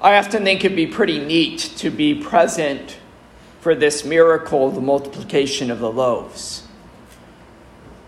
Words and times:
I 0.00 0.16
often 0.16 0.44
think 0.44 0.64
it'd 0.64 0.76
be 0.76 0.86
pretty 0.86 1.18
neat 1.18 1.58
to 1.78 1.90
be 1.90 2.14
present 2.14 2.98
for 3.60 3.74
this 3.74 4.04
miracle, 4.04 4.70
the 4.70 4.80
multiplication 4.80 5.70
of 5.72 5.80
the 5.80 5.90
loaves. 5.90 6.66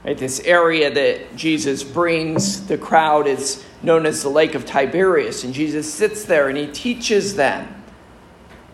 Right, 0.04 0.16
this 0.16 0.40
area 0.40 0.92
that 0.94 1.36
Jesus 1.36 1.82
brings 1.82 2.66
the 2.66 2.78
crowd 2.78 3.26
is 3.26 3.64
known 3.82 4.06
as 4.06 4.22
the 4.22 4.28
Lake 4.28 4.54
of 4.54 4.64
Tiberias, 4.64 5.42
and 5.42 5.52
Jesus 5.52 5.92
sits 5.92 6.24
there 6.24 6.48
and 6.48 6.56
he 6.56 6.68
teaches 6.68 7.34
them, 7.34 7.82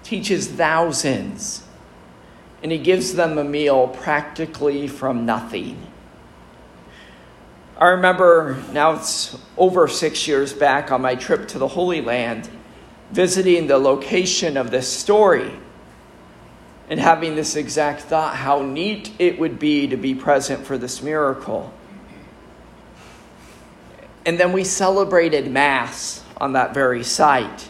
teaches 0.03 0.47
thousands, 0.47 1.65
and 2.63 2.71
he 2.71 2.79
gives 2.79 3.15
them 3.15 3.39
a 3.39 3.45
meal 3.45 3.89
practically 3.89 4.87
from 4.87 5.25
nothing. 5.25 5.87
I 7.79 7.89
remember 7.89 8.63
now 8.73 8.93
it's 8.93 9.37
over 9.57 9.89
six 9.89 10.29
years 10.29 10.53
back 10.53 10.93
on 10.93 11.01
my 11.03 11.15
trip 11.15 11.49
to 11.49 11.59
the 11.59 11.69
Holy 11.69 12.01
Land 12.03 12.49
visiting 13.11 13.67
the 13.67 13.79
location 13.79 14.57
of 14.57 14.71
this 14.71 14.93
story 14.93 15.53
and 16.89 17.01
having 17.01 17.35
this 17.35 17.57
exact 17.57 18.03
thought 18.03 18.37
how 18.37 18.63
neat 18.63 19.13
it 19.19 19.39
would 19.39 19.59
be 19.59 19.87
to 19.89 19.97
be 19.97 20.15
present 20.15 20.65
for 20.65 20.79
this 20.79 21.03
miracle. 21.03 21.73
And 24.25 24.39
then 24.39 24.53
we 24.53 24.65
celebrated 24.65 25.51
Mass 25.51 26.23
on 26.37 26.53
that 26.53 26.75
very 26.75 27.05
site. 27.05 27.69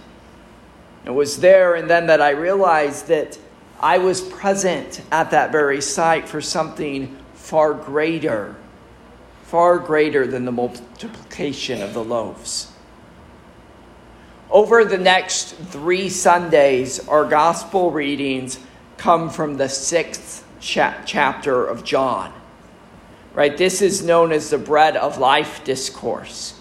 It 1.04 1.10
was 1.10 1.40
there 1.40 1.74
and 1.74 1.88
then 1.88 2.06
that 2.06 2.20
I 2.20 2.30
realized 2.30 3.08
that 3.08 3.38
I 3.78 3.98
was 3.98 4.20
present 4.20 5.02
at 5.12 5.30
that 5.30 5.52
very 5.52 5.80
site 5.80 6.28
for 6.28 6.40
something 6.40 7.16
far 7.34 7.74
greater, 7.74 8.56
far 9.44 9.78
greater 9.78 10.26
than 10.26 10.44
the 10.46 10.52
multiplication 10.52 11.82
of 11.82 11.94
the 11.94 12.02
loaves. 12.02 12.72
Over 14.50 14.84
the 14.84 14.98
next 14.98 15.54
three 15.56 16.08
Sundays, 16.08 17.06
our 17.08 17.24
gospel 17.24 17.90
readings 17.90 18.58
come 18.96 19.28
from 19.28 19.56
the 19.56 19.68
sixth 19.68 20.46
cha- 20.60 21.02
chapter 21.04 21.66
of 21.66 21.84
John. 21.84 22.32
Right? 23.34 23.56
This 23.56 23.82
is 23.82 24.02
known 24.04 24.32
as 24.32 24.50
the 24.50 24.58
bread 24.58 24.96
of 24.96 25.18
life 25.18 25.64
discourse. 25.64 26.58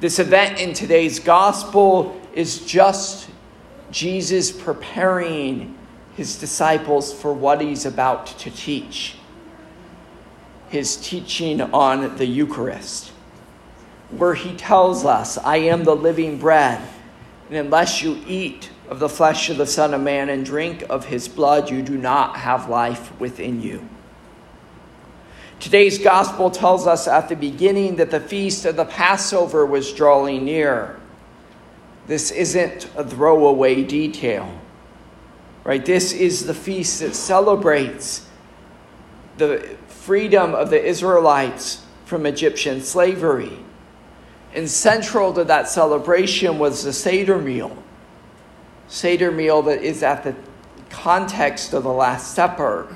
This 0.00 0.18
event 0.18 0.60
in 0.60 0.72
today's 0.72 1.18
gospel 1.18 2.20
is 2.32 2.64
just 2.64 3.28
Jesus 3.90 4.52
preparing 4.52 5.76
his 6.16 6.38
disciples 6.38 7.12
for 7.12 7.32
what 7.32 7.60
he's 7.60 7.84
about 7.86 8.26
to 8.26 8.50
teach 8.50 9.16
his 10.68 10.96
teaching 10.96 11.60
on 11.60 12.16
the 12.18 12.26
Eucharist 12.26 13.12
where 14.10 14.34
he 14.34 14.54
tells 14.56 15.04
us, 15.04 15.36
I 15.38 15.58
am 15.58 15.84
the 15.84 15.96
living 15.96 16.38
bread, 16.38 16.80
and 17.48 17.56
unless 17.58 18.02
you 18.02 18.22
eat 18.26 18.70
of 18.88 19.00
the 19.00 19.08
flesh 19.08 19.50
of 19.50 19.58
the 19.58 19.66
Son 19.66 19.92
of 19.92 20.00
Man 20.00 20.28
and 20.30 20.44
drink 20.44 20.84
of 20.88 21.06
his 21.06 21.28
blood, 21.28 21.70
you 21.70 21.82
do 21.82 21.96
not 21.96 22.36
have 22.36 22.68
life 22.68 23.18
within 23.20 23.60
you. 23.60 23.86
Today's 25.60 25.98
gospel 25.98 26.50
tells 26.50 26.86
us 26.86 27.08
at 27.08 27.28
the 27.28 27.36
beginning 27.36 27.96
that 27.96 28.10
the 28.10 28.20
feast 28.20 28.64
of 28.64 28.76
the 28.76 28.84
Passover 28.84 29.66
was 29.66 29.92
drawing 29.92 30.44
near. 30.44 30.98
This 32.06 32.30
isn't 32.30 32.88
a 32.96 33.04
throwaway 33.04 33.82
detail, 33.82 34.58
right? 35.64 35.84
This 35.84 36.12
is 36.12 36.46
the 36.46 36.54
feast 36.54 37.00
that 37.00 37.14
celebrates 37.14 38.26
the 39.36 39.76
freedom 39.88 40.54
of 40.54 40.70
the 40.70 40.82
Israelites 40.82 41.84
from 42.06 42.24
Egyptian 42.24 42.80
slavery. 42.80 43.58
And 44.54 44.68
central 44.68 45.32
to 45.34 45.44
that 45.44 45.68
celebration 45.68 46.58
was 46.58 46.84
the 46.84 46.92
Seder 46.92 47.38
meal. 47.38 47.76
Seder 48.88 49.30
meal 49.30 49.62
that 49.62 49.82
is 49.82 50.02
at 50.02 50.24
the 50.24 50.34
context 50.88 51.74
of 51.74 51.82
the 51.82 51.92
Last 51.92 52.34
Supper. 52.34 52.94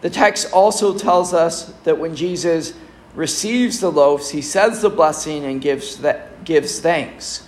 The 0.00 0.10
text 0.10 0.52
also 0.52 0.98
tells 0.98 1.32
us 1.32 1.72
that 1.84 1.98
when 1.98 2.16
Jesus 2.16 2.74
receives 3.14 3.78
the 3.78 3.92
loaves, 3.92 4.30
he 4.30 4.42
says 4.42 4.82
the 4.82 4.90
blessing 4.90 5.44
and 5.44 5.60
gives, 5.60 5.98
that, 5.98 6.44
gives 6.44 6.80
thanks. 6.80 7.46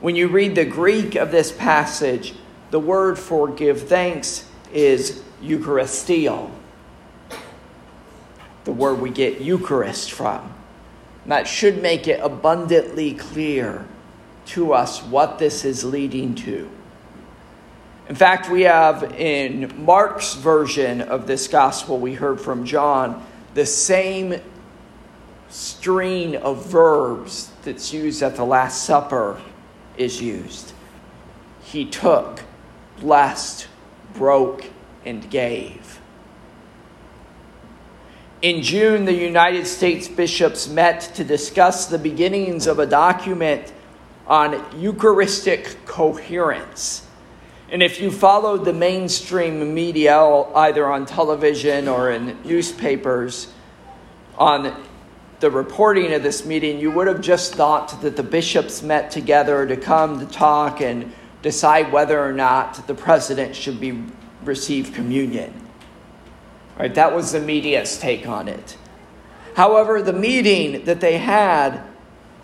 When 0.00 0.16
you 0.16 0.26
read 0.26 0.56
the 0.56 0.64
Greek 0.64 1.14
of 1.14 1.30
this 1.30 1.52
passage, 1.52 2.34
the 2.72 2.80
word 2.80 3.18
for 3.18 3.48
give 3.48 3.88
thanks 3.88 4.48
is 4.72 5.22
Eucharisteo, 5.40 6.50
the 8.64 8.72
word 8.72 9.00
we 9.00 9.10
get 9.10 9.40
Eucharist 9.40 10.10
from 10.10 10.52
that 11.26 11.46
should 11.46 11.82
make 11.82 12.08
it 12.08 12.20
abundantly 12.22 13.14
clear 13.14 13.86
to 14.46 14.72
us 14.72 15.02
what 15.02 15.38
this 15.38 15.64
is 15.64 15.84
leading 15.84 16.34
to. 16.34 16.70
In 18.08 18.14
fact, 18.14 18.48
we 18.48 18.62
have 18.62 19.14
in 19.18 19.84
Mark's 19.84 20.34
version 20.34 21.00
of 21.00 21.26
this 21.26 21.48
gospel 21.48 21.98
we 21.98 22.14
heard 22.14 22.40
from 22.40 22.64
John 22.64 23.26
the 23.54 23.66
same 23.66 24.40
string 25.48 26.36
of 26.36 26.66
verbs 26.66 27.50
that's 27.64 27.92
used 27.92 28.22
at 28.22 28.36
the 28.36 28.44
Last 28.44 28.84
Supper 28.84 29.40
is 29.96 30.20
used. 30.20 30.72
He 31.62 31.84
took, 31.84 32.42
blessed, 33.00 33.66
broke, 34.14 34.66
and 35.04 35.28
gave. 35.30 36.00
In 38.42 38.62
June, 38.62 39.06
the 39.06 39.14
United 39.14 39.66
States 39.66 40.08
bishops 40.08 40.68
met 40.68 41.00
to 41.14 41.24
discuss 41.24 41.86
the 41.86 41.98
beginnings 41.98 42.66
of 42.66 42.78
a 42.78 42.84
document 42.84 43.72
on 44.26 44.62
Eucharistic 44.78 45.86
coherence. 45.86 47.06
And 47.70 47.82
if 47.82 47.98
you 47.98 48.10
followed 48.10 48.66
the 48.66 48.74
mainstream 48.74 49.72
media, 49.74 50.20
either 50.20 50.86
on 50.86 51.06
television 51.06 51.88
or 51.88 52.10
in 52.10 52.36
newspapers, 52.44 53.52
on 54.36 54.84
the 55.40 55.50
reporting 55.50 56.12
of 56.12 56.22
this 56.22 56.44
meeting, 56.44 56.78
you 56.78 56.90
would 56.90 57.06
have 57.06 57.22
just 57.22 57.54
thought 57.54 58.02
that 58.02 58.16
the 58.16 58.22
bishops 58.22 58.82
met 58.82 59.10
together 59.10 59.66
to 59.66 59.78
come 59.78 60.20
to 60.20 60.26
talk 60.26 60.82
and 60.82 61.10
decide 61.40 61.90
whether 61.90 62.22
or 62.22 62.32
not 62.32 62.86
the 62.86 62.94
president 62.94 63.56
should 63.56 63.80
be 63.80 64.04
receive 64.44 64.92
communion. 64.92 65.65
Right, 66.78 66.94
that 66.94 67.14
was 67.14 67.32
the 67.32 67.40
media's 67.40 67.98
take 67.98 68.28
on 68.28 68.48
it. 68.48 68.76
However, 69.54 70.02
the 70.02 70.12
meeting 70.12 70.84
that 70.84 71.00
they 71.00 71.16
had, 71.16 71.80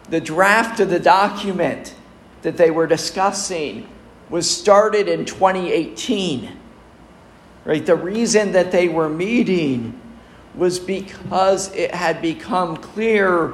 the 0.09 0.21
draft 0.21 0.81
of 0.81 0.89
the 0.89 0.99
document 0.99 1.95
that 2.41 2.57
they 2.57 2.71
were 2.71 2.87
discussing, 2.87 3.87
was 4.31 4.51
started 4.51 5.09
in 5.09 5.27
2018. 5.27 6.57
Right? 7.67 7.85
The 7.85 7.95
reason 7.95 8.53
that 8.53 8.73
they 8.73 8.89
were 8.89 9.11
meeting 9.11 10.01
was 10.55 10.79
because 10.79 11.75
it 11.75 11.95
had 11.95 12.23
become 12.23 12.77
clear 12.77 13.53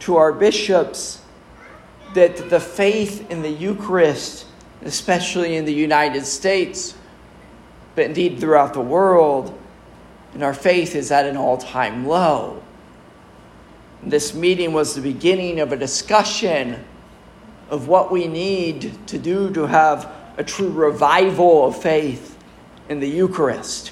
to 0.00 0.16
our 0.16 0.32
bishops 0.32 1.22
that 2.14 2.50
the 2.50 2.60
faith 2.60 3.30
in 3.30 3.42
the 3.42 3.50
Eucharist, 3.50 4.46
especially 4.82 5.56
in 5.56 5.64
the 5.64 5.72
United 5.72 6.24
States, 6.24 6.94
but 7.94 8.04
indeed 8.04 8.38
throughout 8.38 8.74
the 8.74 8.80
world, 8.80 9.57
and 10.38 10.44
our 10.44 10.54
faith 10.54 10.94
is 10.94 11.10
at 11.10 11.26
an 11.26 11.36
all 11.36 11.58
time 11.58 12.06
low. 12.06 12.62
This 14.04 14.34
meeting 14.34 14.72
was 14.72 14.94
the 14.94 15.00
beginning 15.00 15.58
of 15.58 15.72
a 15.72 15.76
discussion 15.76 16.84
of 17.70 17.88
what 17.88 18.12
we 18.12 18.28
need 18.28 19.04
to 19.08 19.18
do 19.18 19.52
to 19.54 19.66
have 19.66 20.08
a 20.36 20.44
true 20.44 20.70
revival 20.70 21.66
of 21.66 21.82
faith 21.82 22.38
in 22.88 23.00
the 23.00 23.08
Eucharist. 23.08 23.90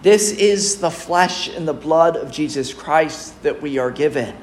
This 0.00 0.32
is 0.32 0.78
the 0.78 0.90
flesh 0.90 1.54
and 1.54 1.68
the 1.68 1.74
blood 1.74 2.16
of 2.16 2.30
Jesus 2.30 2.72
Christ 2.72 3.42
that 3.42 3.60
we 3.60 3.76
are 3.76 3.90
given. 3.90 4.34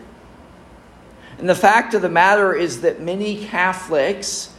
And 1.40 1.50
the 1.50 1.56
fact 1.56 1.96
of 1.96 2.04
the 2.04 2.10
matter 2.10 2.54
is 2.54 2.82
that 2.82 3.02
many 3.02 3.44
Catholics 3.44 4.54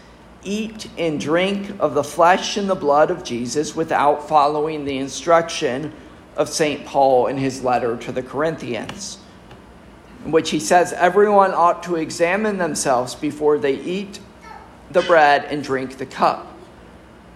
eat 0.44 0.88
and 0.98 1.20
drink 1.20 1.70
of 1.78 1.94
the 1.94 2.04
flesh 2.04 2.56
and 2.56 2.68
the 2.68 2.74
blood 2.74 3.10
of 3.10 3.24
Jesus 3.24 3.76
without 3.76 4.28
following 4.28 4.84
the 4.84 4.98
instruction 4.98 5.92
of 6.36 6.48
St. 6.48 6.84
Paul 6.84 7.26
in 7.26 7.36
his 7.36 7.62
letter 7.62 7.96
to 7.98 8.12
the 8.12 8.22
Corinthians, 8.22 9.18
in 10.24 10.32
which 10.32 10.50
he 10.50 10.58
says 10.58 10.92
everyone 10.92 11.52
ought 11.52 11.82
to 11.84 11.96
examine 11.96 12.58
themselves 12.58 13.14
before 13.14 13.58
they 13.58 13.74
eat 13.74 14.20
the 14.90 15.02
bread 15.02 15.44
and 15.44 15.62
drink 15.62 15.98
the 15.98 16.06
cup. 16.06 16.48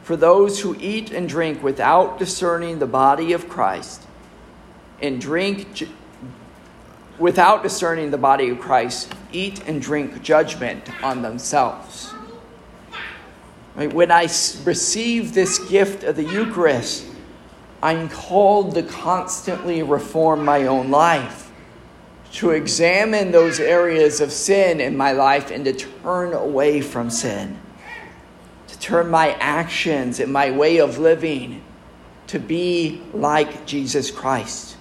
For 0.02 0.16
those 0.16 0.60
who 0.60 0.76
eat 0.78 1.10
and 1.10 1.28
drink 1.28 1.62
without 1.62 2.18
discerning 2.18 2.78
the 2.78 2.86
body 2.86 3.32
of 3.32 3.48
Christ 3.48 4.02
and 5.02 5.20
drink 5.20 5.88
without 7.18 7.62
discerning 7.62 8.10
the 8.10 8.18
body 8.18 8.50
of 8.50 8.60
Christ 8.60 9.12
eat 9.32 9.66
and 9.66 9.80
drink 9.80 10.22
judgment 10.22 10.88
on 11.02 11.22
themselves. 11.22 12.12
Right? 13.76 13.92
When 13.92 14.10
I 14.10 14.22
receive 14.64 15.34
this 15.34 15.58
gift 15.68 16.02
of 16.02 16.16
the 16.16 16.24
Eucharist, 16.24 17.06
I'm 17.82 18.08
called 18.08 18.74
to 18.74 18.82
constantly 18.82 19.82
reform 19.82 20.44
my 20.44 20.66
own 20.66 20.90
life, 20.90 21.50
to 22.32 22.50
examine 22.50 23.32
those 23.32 23.60
areas 23.60 24.20
of 24.20 24.32
sin 24.32 24.80
in 24.80 24.96
my 24.96 25.12
life 25.12 25.50
and 25.50 25.64
to 25.66 25.72
turn 25.74 26.32
away 26.32 26.80
from 26.80 27.10
sin, 27.10 27.60
to 28.68 28.78
turn 28.78 29.10
my 29.10 29.32
actions 29.34 30.20
and 30.20 30.32
my 30.32 30.50
way 30.50 30.78
of 30.78 30.98
living 30.98 31.62
to 32.28 32.38
be 32.38 33.02
like 33.12 33.66
Jesus 33.66 34.10
Christ. 34.10 34.76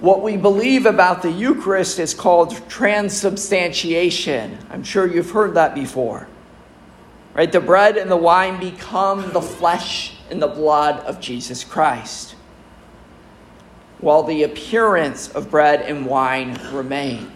What 0.00 0.22
we 0.22 0.36
believe 0.36 0.86
about 0.86 1.22
the 1.22 1.30
Eucharist 1.30 1.98
is 1.98 2.14
called 2.14 2.68
transubstantiation. 2.68 4.58
I'm 4.70 4.82
sure 4.82 5.06
you've 5.06 5.30
heard 5.30 5.54
that 5.54 5.74
before. 5.74 6.28
Right? 7.32 7.50
The 7.50 7.60
bread 7.60 7.96
and 7.96 8.10
the 8.10 8.16
wine 8.16 8.60
become 8.60 9.32
the 9.32 9.42
flesh 9.42 10.16
and 10.30 10.40
the 10.40 10.48
blood 10.48 11.00
of 11.00 11.20
Jesus 11.20 11.64
Christ, 11.64 12.34
while 13.98 14.22
the 14.22 14.42
appearance 14.44 15.28
of 15.30 15.50
bread 15.50 15.82
and 15.82 16.06
wine 16.06 16.58
remain. 16.72 17.32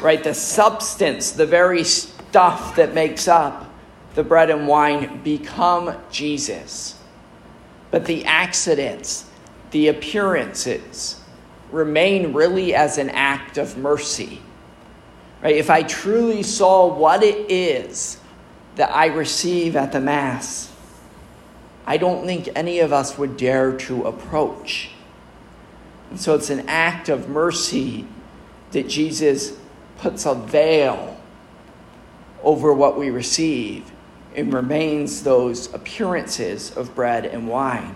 Right? 0.00 0.22
The 0.22 0.34
substance, 0.34 1.32
the 1.32 1.46
very 1.46 1.84
stuff 1.84 2.76
that 2.76 2.94
makes 2.94 3.28
up 3.28 3.72
the 4.14 4.24
bread 4.24 4.50
and 4.50 4.66
wine 4.66 5.22
become 5.22 5.94
Jesus. 6.10 6.98
But 7.90 8.06
the 8.06 8.24
accidents, 8.24 9.30
the 9.76 9.88
appearances 9.88 11.20
remain 11.70 12.32
really 12.32 12.74
as 12.74 12.96
an 12.96 13.10
act 13.10 13.58
of 13.58 13.76
mercy. 13.76 14.40
Right? 15.42 15.54
If 15.54 15.68
I 15.68 15.82
truly 15.82 16.42
saw 16.42 16.86
what 16.86 17.22
it 17.22 17.50
is 17.50 18.18
that 18.76 18.90
I 18.96 19.08
receive 19.08 19.76
at 19.76 19.92
the 19.92 20.00
Mass, 20.00 20.72
I 21.84 21.98
don't 21.98 22.24
think 22.24 22.48
any 22.56 22.78
of 22.78 22.90
us 22.94 23.18
would 23.18 23.36
dare 23.36 23.76
to 23.76 24.06
approach. 24.06 24.92
And 26.08 26.18
so 26.18 26.34
it's 26.34 26.48
an 26.48 26.66
act 26.70 27.10
of 27.10 27.28
mercy 27.28 28.06
that 28.70 28.88
Jesus 28.88 29.58
puts 29.98 30.24
a 30.24 30.34
veil 30.34 31.20
over 32.42 32.72
what 32.72 32.98
we 32.98 33.10
receive 33.10 33.92
and 34.34 34.54
remains 34.54 35.22
those 35.22 35.70
appearances 35.74 36.74
of 36.74 36.94
bread 36.94 37.26
and 37.26 37.46
wine. 37.46 37.94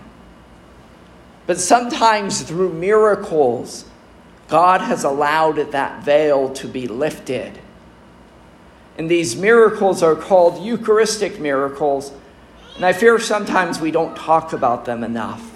But 1.47 1.59
sometimes 1.59 2.41
through 2.41 2.73
miracles, 2.73 3.85
God 4.47 4.81
has 4.81 5.03
allowed 5.03 5.71
that 5.71 6.03
veil 6.03 6.49
to 6.53 6.67
be 6.67 6.87
lifted. 6.87 7.59
And 8.97 9.09
these 9.09 9.35
miracles 9.35 10.03
are 10.03 10.15
called 10.15 10.63
Eucharistic 10.63 11.39
miracles, 11.39 12.11
and 12.75 12.85
I 12.85 12.93
fear 12.93 13.17
sometimes 13.19 13.79
we 13.79 13.91
don't 13.91 14.15
talk 14.15 14.53
about 14.53 14.85
them 14.85 15.03
enough. 15.03 15.51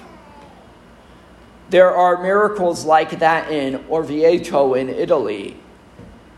There 1.70 1.94
are 1.94 2.22
miracles 2.22 2.86
like 2.86 3.20
that 3.20 3.52
in 3.52 3.84
Orvieto 3.90 4.80
in 4.80 4.90
Italy 4.90 5.58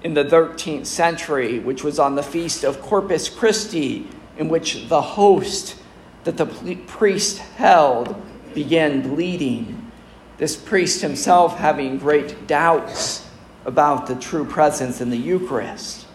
in 0.03 0.13
the 0.13 0.23
13th 0.23 0.85
century, 0.85 1.59
which 1.59 1.83
was 1.83 1.99
on 1.99 2.15
the 2.15 2.23
feast 2.23 2.63
of 2.63 2.81
Corpus 2.81 3.29
Christi, 3.29 4.07
in 4.37 4.49
which 4.49 4.87
the 4.87 5.01
host 5.01 5.75
that 6.23 6.37
the 6.37 6.75
priest 6.87 7.39
held 7.39 8.15
began 8.57 9.01
bleeding. 9.01 9.91
This 10.39 10.55
priest 10.55 11.01
himself 11.01 11.59
having 11.59 11.99
great 11.99 12.47
doubts 12.47 13.23
about 13.65 14.07
the 14.07 14.15
true 14.15 14.45
presence 14.45 14.99
in 14.99 15.11
the 15.11 15.17
Eucharist. 15.17 16.07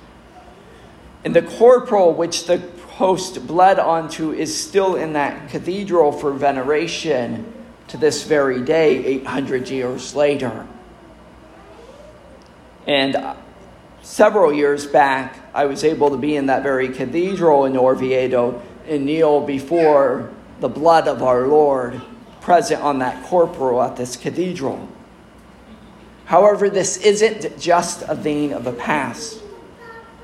And 1.24 1.36
the 1.36 1.42
corporal 1.42 2.14
which 2.14 2.46
the 2.46 2.58
host 2.94 3.46
bled 3.46 3.78
onto 3.78 4.32
is 4.32 4.60
still 4.60 4.96
in 4.96 5.12
that 5.12 5.50
cathedral 5.50 6.10
for 6.10 6.32
veneration 6.32 7.46
to 7.86 7.96
this 7.96 8.24
very 8.24 8.60
day, 8.60 9.04
800 9.04 9.68
years 9.68 10.16
later. 10.16 10.66
And 12.88 13.14
uh, 13.14 13.36
several 14.02 14.52
years 14.52 14.84
back, 14.84 15.38
I 15.54 15.66
was 15.66 15.84
able 15.84 16.10
to 16.10 16.16
be 16.16 16.34
in 16.34 16.46
that 16.46 16.64
very 16.64 16.88
cathedral 16.88 17.66
in 17.66 17.74
Orvieto 17.74 18.60
and 18.88 19.06
kneel 19.06 19.46
before 19.46 20.32
the 20.58 20.68
blood 20.68 21.06
of 21.06 21.22
our 21.22 21.46
Lord 21.46 22.00
present 22.42 22.82
on 22.82 22.98
that 22.98 23.24
corporal 23.24 23.82
at 23.82 23.96
this 23.96 24.16
cathedral. 24.16 24.88
However, 26.26 26.68
this 26.68 26.98
isn't 26.98 27.58
just 27.58 28.02
a 28.02 28.16
thing 28.16 28.52
of 28.52 28.64
the 28.64 28.72
past. 28.72 29.40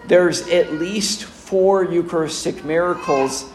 There's 0.06 0.48
at 0.48 0.74
least 0.74 1.24
four 1.24 1.84
Eucharistic 1.84 2.64
miracles 2.64 3.50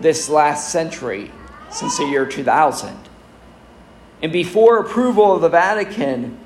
this 0.00 0.28
last 0.28 0.70
century, 0.70 1.30
since 1.70 1.98
the 1.98 2.04
year 2.04 2.26
2000. 2.26 2.96
And 4.20 4.32
before 4.32 4.78
approval 4.78 5.34
of 5.34 5.42
the 5.42 5.48
Vatican, 5.48 6.38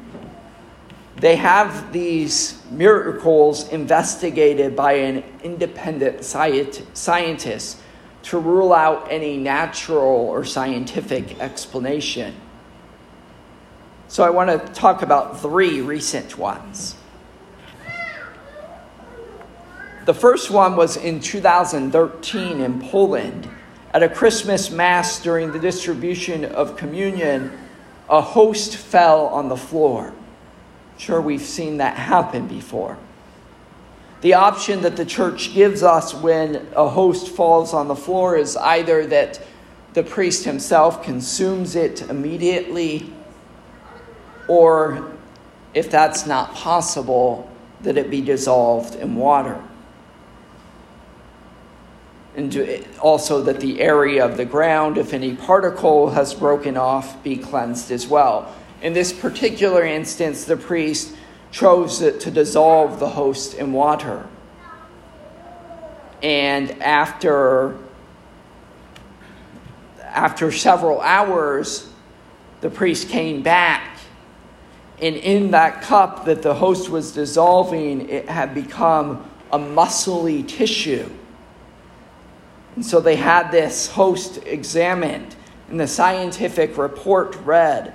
they 1.16 1.36
have 1.36 1.92
these 1.92 2.60
miracles 2.70 3.68
investigated 3.68 4.76
by 4.76 4.94
an 4.94 5.24
independent 5.42 6.24
scientist 6.24 7.78
to 8.26 8.38
rule 8.38 8.72
out 8.72 9.06
any 9.08 9.36
natural 9.36 10.02
or 10.02 10.44
scientific 10.44 11.38
explanation. 11.40 12.34
So 14.08 14.24
I 14.24 14.30
want 14.30 14.50
to 14.50 14.72
talk 14.72 15.02
about 15.02 15.40
three 15.40 15.80
recent 15.80 16.36
ones. 16.36 16.96
The 20.06 20.14
first 20.14 20.50
one 20.50 20.74
was 20.74 20.96
in 20.96 21.20
2013 21.20 22.60
in 22.60 22.80
Poland. 22.80 23.48
At 23.94 24.02
a 24.02 24.08
Christmas 24.08 24.70
Mass 24.70 25.22
during 25.22 25.52
the 25.52 25.58
distribution 25.60 26.44
of 26.44 26.76
communion, 26.76 27.56
a 28.08 28.20
host 28.20 28.76
fell 28.76 29.26
on 29.26 29.48
the 29.48 29.56
floor. 29.56 30.12
Sure, 30.98 31.20
we've 31.20 31.40
seen 31.42 31.76
that 31.76 31.96
happen 31.96 32.48
before. 32.48 32.98
The 34.22 34.34
option 34.34 34.82
that 34.82 34.96
the 34.96 35.04
church 35.04 35.52
gives 35.52 35.82
us 35.82 36.14
when 36.14 36.66
a 36.74 36.88
host 36.88 37.28
falls 37.28 37.74
on 37.74 37.88
the 37.88 37.96
floor 37.96 38.36
is 38.36 38.56
either 38.56 39.06
that 39.06 39.40
the 39.92 40.02
priest 40.02 40.44
himself 40.44 41.02
consumes 41.02 41.76
it 41.76 42.02
immediately, 42.02 43.12
or 44.48 45.12
if 45.74 45.90
that's 45.90 46.26
not 46.26 46.54
possible, 46.54 47.50
that 47.82 47.98
it 47.98 48.10
be 48.10 48.20
dissolved 48.22 48.94
in 48.94 49.16
water. 49.16 49.62
And 52.36 52.86
also 53.00 53.42
that 53.42 53.60
the 53.60 53.80
area 53.80 54.24
of 54.24 54.36
the 54.36 54.44
ground, 54.44 54.98
if 54.98 55.14
any 55.14 55.34
particle 55.34 56.10
has 56.10 56.34
broken 56.34 56.76
off, 56.76 57.22
be 57.22 57.36
cleansed 57.36 57.90
as 57.90 58.06
well. 58.06 58.54
In 58.82 58.92
this 58.92 59.12
particular 59.12 59.84
instance, 59.84 60.44
the 60.44 60.56
priest 60.56 61.14
chose 61.56 62.02
it 62.02 62.20
to 62.20 62.30
dissolve 62.30 63.00
the 63.00 63.08
host 63.08 63.54
in 63.54 63.72
water. 63.72 64.26
And 66.22 66.70
after, 66.82 67.78
after 70.02 70.52
several 70.52 71.00
hours, 71.00 71.90
the 72.60 72.68
priest 72.68 73.08
came 73.08 73.42
back. 73.42 73.98
And 75.00 75.16
in 75.16 75.52
that 75.52 75.80
cup 75.80 76.26
that 76.26 76.42
the 76.42 76.52
host 76.52 76.90
was 76.90 77.12
dissolving, 77.12 78.10
it 78.10 78.28
had 78.28 78.54
become 78.54 79.26
a 79.50 79.58
muscly 79.58 80.46
tissue. 80.46 81.08
And 82.74 82.84
so 82.84 83.00
they 83.00 83.16
had 83.16 83.50
this 83.50 83.86
host 83.86 84.40
examined, 84.44 85.34
and 85.70 85.80
the 85.80 85.88
scientific 85.88 86.76
report 86.76 87.34
read 87.46 87.94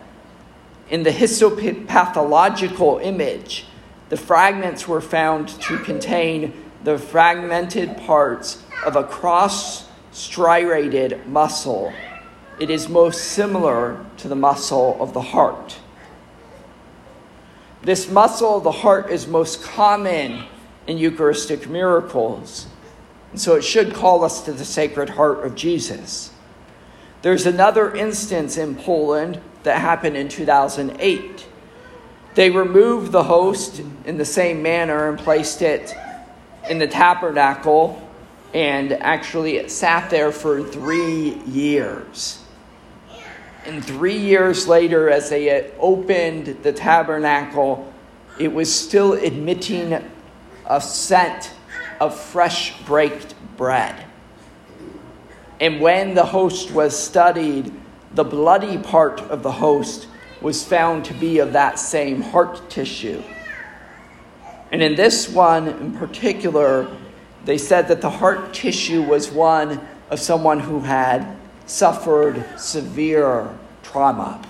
in 0.91 1.01
the 1.03 1.09
histopathological 1.09 3.01
image, 3.01 3.65
the 4.09 4.17
fragments 4.17 4.87
were 4.89 4.99
found 4.99 5.47
to 5.47 5.79
contain 5.79 6.53
the 6.83 6.97
fragmented 6.97 7.95
parts 7.97 8.61
of 8.85 8.97
a 8.97 9.03
cross 9.05 9.87
striated 10.11 11.25
muscle. 11.25 11.93
It 12.59 12.69
is 12.69 12.89
most 12.89 13.23
similar 13.23 14.05
to 14.17 14.27
the 14.27 14.35
muscle 14.35 14.97
of 15.01 15.13
the 15.13 15.21
heart. 15.21 15.77
This 17.81 18.11
muscle 18.11 18.57
of 18.57 18.63
the 18.65 18.71
heart 18.71 19.09
is 19.09 19.25
most 19.27 19.63
common 19.63 20.43
in 20.87 20.97
Eucharistic 20.97 21.69
miracles, 21.69 22.67
and 23.31 23.39
so 23.39 23.55
it 23.55 23.63
should 23.63 23.93
call 23.93 24.25
us 24.25 24.41
to 24.41 24.51
the 24.51 24.65
Sacred 24.65 25.11
Heart 25.11 25.45
of 25.45 25.55
Jesus. 25.55 26.33
There's 27.21 27.45
another 27.45 27.95
instance 27.95 28.57
in 28.57 28.75
Poland 28.75 29.39
that 29.63 29.79
happened 29.79 30.17
in 30.17 30.27
2008. 30.29 31.47
They 32.33 32.49
removed 32.49 33.11
the 33.11 33.23
host 33.23 33.81
in 34.05 34.17
the 34.17 34.25
same 34.25 34.61
manner 34.61 35.09
and 35.09 35.19
placed 35.19 35.61
it 35.61 35.93
in 36.69 36.79
the 36.79 36.87
tabernacle, 36.87 38.01
and 38.53 38.93
actually 38.93 39.57
it 39.57 39.69
sat 39.71 40.09
there 40.09 40.31
for 40.31 40.63
three 40.63 41.35
years. 41.45 42.43
And 43.65 43.83
three 43.83 44.17
years 44.17 44.67
later, 44.67 45.09
as 45.09 45.29
they 45.29 45.71
opened 45.79 46.47
the 46.63 46.73
tabernacle, 46.73 47.91
it 48.39 48.51
was 48.51 48.73
still 48.73 49.13
emitting 49.13 50.03
a 50.65 50.81
scent 50.81 51.53
of 51.99 52.19
fresh 52.19 52.73
baked 52.85 53.35
bread. 53.57 53.95
And 55.59 55.79
when 55.79 56.15
the 56.15 56.25
host 56.25 56.71
was 56.71 56.97
studied, 56.97 57.71
the 58.13 58.23
bloody 58.23 58.77
part 58.77 59.21
of 59.21 59.43
the 59.43 59.51
host 59.51 60.07
was 60.41 60.63
found 60.63 61.05
to 61.05 61.13
be 61.13 61.39
of 61.39 61.53
that 61.53 61.79
same 61.79 62.21
heart 62.21 62.69
tissue. 62.69 63.23
And 64.71 64.81
in 64.81 64.95
this 64.95 65.29
one 65.29 65.67
in 65.67 65.93
particular, 65.93 66.87
they 67.45 67.57
said 67.57 67.87
that 67.89 68.01
the 68.01 68.09
heart 68.09 68.53
tissue 68.53 69.03
was 69.03 69.31
one 69.31 69.85
of 70.09 70.19
someone 70.19 70.59
who 70.59 70.79
had 70.79 71.37
suffered 71.65 72.43
severe 72.57 73.47
trauma. 73.83 74.41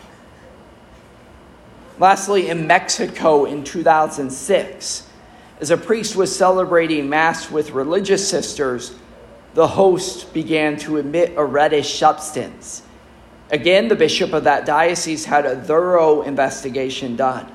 Lastly, 2.00 2.50
in 2.50 2.65
Mexico 2.65 3.46
in 3.46 3.63
2006, 3.63 5.08
as 5.60 5.70
a 5.70 5.77
priest 5.77 6.15
was 6.15 6.36
celebrating 6.36 7.08
Mass 7.10 7.51
with 7.51 7.72
religious 7.72 8.27
sisters, 8.27 8.96
the 9.53 9.68
host 9.68 10.34
began 10.34 10.77
to 10.77 10.98
emit 10.98 11.34
a 11.38 11.46
reddish 11.46 12.00
substance. 12.00 12.82
Again, 13.51 13.89
the 13.89 13.96
bishop 13.96 14.31
of 14.31 14.46
that 14.46 14.65
diocese 14.65 15.25
had 15.25 15.46
a 15.46 15.62
thorough 15.62 16.22
investigation 16.22 17.17
done. 17.17 17.51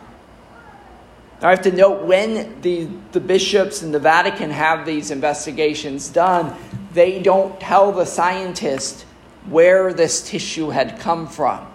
Now, 1.40 1.48
I 1.48 1.50
have 1.50 1.62
to 1.62 1.72
note 1.72 2.04
when 2.04 2.60
the, 2.60 2.88
the 3.12 3.20
bishops 3.20 3.82
in 3.82 3.92
the 3.92 3.98
Vatican 3.98 4.50
have 4.50 4.84
these 4.84 5.10
investigations 5.10 6.10
done, 6.10 6.54
they 6.92 7.20
don't 7.20 7.58
tell 7.58 7.92
the 7.92 8.04
scientist 8.04 9.06
where 9.48 9.92
this 9.94 10.28
tissue 10.28 10.68
had 10.68 10.98
come 11.00 11.26
from. 11.26 11.66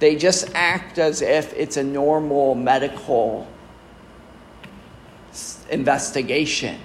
They 0.00 0.16
just 0.16 0.50
act 0.54 0.98
as 0.98 1.22
if 1.22 1.52
it's 1.54 1.76
a 1.76 1.84
normal 1.84 2.54
medical 2.54 3.46
investigation. 5.70 6.78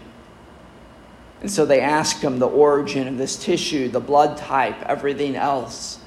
And 1.41 1.51
so 1.51 1.65
they 1.65 1.81
ask 1.81 2.21
him 2.21 2.39
the 2.39 2.47
origin 2.47 3.07
of 3.07 3.17
this 3.17 3.35
tissue, 3.35 3.89
the 3.89 3.99
blood 3.99 4.37
type, 4.37 4.81
everything 4.83 5.35
else, 5.35 5.99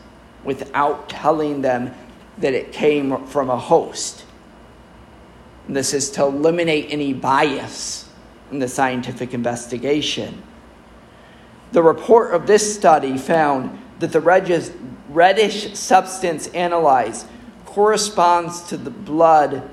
without 0.47 1.09
telling 1.09 1.61
them 1.61 1.93
that 2.39 2.55
it 2.55 2.73
came 2.73 3.27
from 3.27 3.51
a 3.51 3.59
host. 3.59 4.25
And 5.67 5.77
this 5.77 5.93
is 5.93 6.11
to 6.13 6.25
eliminate 6.25 6.87
any 6.91 7.13
bias 7.13 8.09
in 8.51 8.61
the 8.61 8.69
scientific 8.69 9.35
investigation. 9.35 10.43
The 11.73 11.83
report 11.83 12.33
of 12.33 12.47
this 12.47 12.75
study 12.75 13.19
found 13.19 13.79
that 13.99 14.13
the 14.13 14.21
reddish 14.21 15.75
substance 15.75 16.47
analyzed 16.49 17.27
corresponds 17.65 18.63
to 18.69 18.77
the 18.77 18.91
blood 18.91 19.69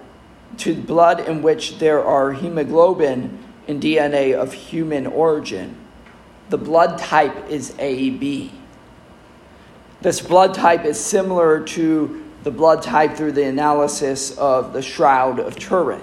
to 0.57 0.75
blood 0.75 1.19
in 1.27 1.41
which 1.41 1.79
there 1.79 2.03
are 2.03 2.31
hemoglobin 2.31 3.39
and 3.67 3.81
DNA 3.81 4.35
of 4.35 4.53
human 4.53 5.07
origin. 5.07 5.75
The 6.49 6.57
blood 6.57 6.99
type 6.99 7.49
is 7.49 7.73
AB. 7.79 8.51
This 10.03 10.19
blood 10.19 10.53
type 10.53 10.83
is 10.83 10.99
similar 10.99 11.61
to 11.61 12.25
the 12.43 12.51
blood 12.51 12.83
type 12.83 13.15
through 13.15 13.31
the 13.31 13.45
analysis 13.45 14.37
of 14.37 14.73
the 14.73 14.81
Shroud 14.81 15.39
of 15.39 15.55
Turin. 15.55 16.01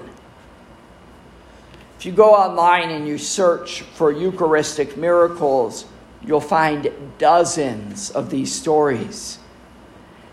If 1.98 2.06
you 2.06 2.12
go 2.12 2.30
online 2.30 2.88
and 2.88 3.06
you 3.06 3.18
search 3.18 3.82
for 3.82 4.10
Eucharistic 4.10 4.96
miracles, 4.96 5.84
you'll 6.24 6.40
find 6.40 6.90
dozens 7.18 8.10
of 8.10 8.30
these 8.30 8.50
stories. 8.50 9.38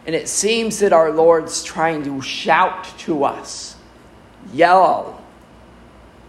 And 0.06 0.16
it 0.16 0.30
seems 0.30 0.80
that 0.80 0.94
our 0.94 1.12
Lord's 1.12 1.62
trying 1.62 2.06
to 2.06 2.22
shout 2.22 2.86
to 3.00 3.26
us, 3.26 3.76
yell, 4.54 5.22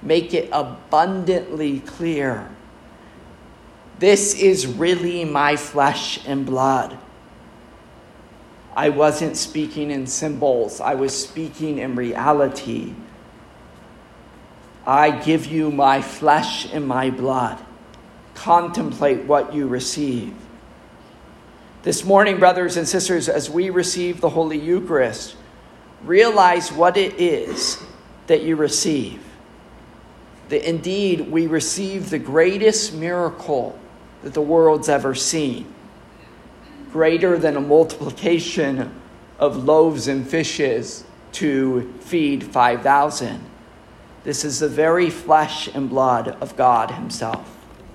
make 0.02 0.34
it 0.34 0.48
abundantly 0.50 1.78
clear. 1.78 2.50
This 4.00 4.34
is 4.34 4.66
really 4.66 5.24
my 5.24 5.54
flesh 5.54 6.18
and 6.26 6.44
blood. 6.44 6.98
I 8.78 8.90
wasn't 8.90 9.36
speaking 9.36 9.90
in 9.90 10.06
symbols, 10.06 10.80
I 10.80 10.94
was 10.94 11.12
speaking 11.12 11.78
in 11.78 11.96
reality. 11.96 12.94
I 14.86 15.10
give 15.10 15.46
you 15.46 15.72
my 15.72 16.00
flesh 16.00 16.72
and 16.72 16.86
my 16.86 17.10
blood. 17.10 17.58
Contemplate 18.36 19.24
what 19.24 19.52
you 19.52 19.66
receive. 19.66 20.32
This 21.82 22.04
morning, 22.04 22.38
brothers 22.38 22.76
and 22.76 22.86
sisters, 22.86 23.28
as 23.28 23.50
we 23.50 23.70
receive 23.70 24.20
the 24.20 24.28
Holy 24.28 24.60
Eucharist, 24.60 25.34
realize 26.04 26.70
what 26.70 26.96
it 26.96 27.14
is 27.20 27.82
that 28.28 28.44
you 28.44 28.54
receive. 28.54 29.20
That 30.50 30.68
indeed 30.68 31.32
we 31.32 31.48
receive 31.48 32.10
the 32.10 32.20
greatest 32.20 32.94
miracle 32.94 33.76
that 34.22 34.34
the 34.34 34.40
world's 34.40 34.88
ever 34.88 35.16
seen, 35.16 35.66
greater 36.92 37.38
than 37.38 37.56
a 37.56 37.60
multiplication 37.60 38.92
of 39.38 39.64
loaves 39.64 40.08
and 40.08 40.28
fishes 40.28 41.04
to 41.32 41.92
feed 42.00 42.44
5,000. 42.44 43.44
This 44.24 44.44
is 44.44 44.60
the 44.60 44.68
very 44.68 45.10
flesh 45.10 45.68
and 45.68 45.88
blood 45.88 46.28
of 46.40 46.56
God 46.56 46.90
Himself. 46.92 47.57